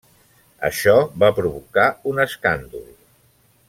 Això 0.69 0.95
va 1.25 1.29
provocar 1.41 1.85
un 2.15 2.25
escàndol. 2.27 2.87